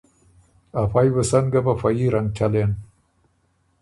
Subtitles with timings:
[0.79, 2.71] ا فئ بُو سن ګه په فه يي رنګ چلېن۔